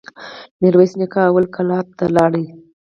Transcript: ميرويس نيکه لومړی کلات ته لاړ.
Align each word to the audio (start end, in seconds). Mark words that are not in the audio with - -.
ميرويس 0.61 0.91
نيکه 0.99 1.21
لومړی 1.27 1.47
کلات 1.55 1.87
ته 1.97 2.05
لاړ. 2.15 2.31